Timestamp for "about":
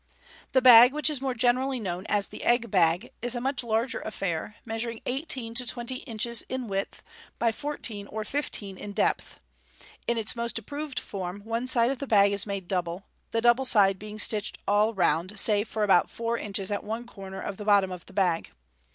15.83-16.09